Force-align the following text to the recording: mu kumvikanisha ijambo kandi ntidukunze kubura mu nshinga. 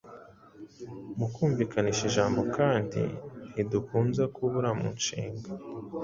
mu 1.17 1.27
kumvikanisha 1.33 2.03
ijambo 2.09 2.41
kandi 2.57 3.01
ntidukunze 3.53 4.23
kubura 4.35 4.69
mu 4.79 4.87
nshinga. 4.97 5.49